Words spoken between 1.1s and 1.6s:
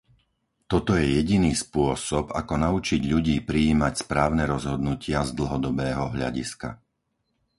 jediný